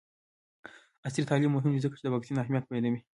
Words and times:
عصري 1.05 1.25
تعلیم 1.29 1.51
مهم 1.55 1.69
دی 1.73 1.79
ځکه 1.85 1.95
چې 1.97 2.03
د 2.05 2.07
واکسین 2.13 2.37
اهمیت 2.41 2.65
بیانوي. 2.67 3.01